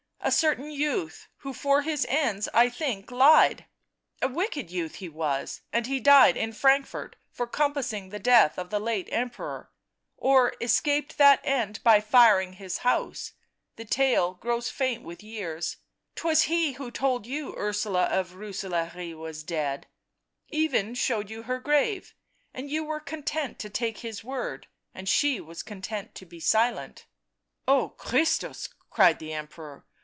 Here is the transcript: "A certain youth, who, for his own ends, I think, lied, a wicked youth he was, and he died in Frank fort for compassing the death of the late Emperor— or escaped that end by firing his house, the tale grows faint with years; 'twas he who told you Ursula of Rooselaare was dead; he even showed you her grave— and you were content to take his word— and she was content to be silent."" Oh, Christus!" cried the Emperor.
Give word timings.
"A 0.23 0.33
certain 0.33 0.69
youth, 0.69 1.27
who, 1.37 1.51
for 1.51 1.81
his 1.81 2.05
own 2.05 2.15
ends, 2.15 2.47
I 2.53 2.69
think, 2.69 3.09
lied, 3.11 3.65
a 4.21 4.27
wicked 4.27 4.69
youth 4.69 4.95
he 4.95 5.09
was, 5.09 5.61
and 5.73 5.87
he 5.87 5.99
died 5.99 6.37
in 6.37 6.53
Frank 6.53 6.85
fort 6.85 7.15
for 7.31 7.47
compassing 7.47 8.09
the 8.09 8.19
death 8.19 8.59
of 8.59 8.69
the 8.69 8.79
late 8.79 9.09
Emperor— 9.11 9.71
or 10.17 10.53
escaped 10.61 11.17
that 11.17 11.41
end 11.43 11.79
by 11.83 11.99
firing 12.01 12.53
his 12.53 12.77
house, 12.77 13.33
the 13.77 13.83
tale 13.83 14.35
grows 14.35 14.69
faint 14.69 15.03
with 15.03 15.23
years; 15.23 15.77
'twas 16.15 16.43
he 16.43 16.73
who 16.73 16.91
told 16.91 17.25
you 17.25 17.55
Ursula 17.57 18.03
of 18.03 18.35
Rooselaare 18.35 19.17
was 19.17 19.41
dead; 19.43 19.87
he 20.45 20.57
even 20.59 20.93
showed 20.93 21.31
you 21.31 21.43
her 21.43 21.59
grave— 21.59 22.13
and 22.53 22.69
you 22.69 22.83
were 22.83 22.99
content 23.01 23.57
to 23.57 23.71
take 23.71 23.97
his 23.97 24.23
word— 24.23 24.67
and 24.95 25.09
she 25.09 25.41
was 25.41 25.63
content 25.63 26.13
to 26.13 26.27
be 26.27 26.39
silent."" 26.39 27.07
Oh, 27.67 27.89
Christus!" 27.89 28.69
cried 28.91 29.17
the 29.17 29.33
Emperor. 29.33 29.83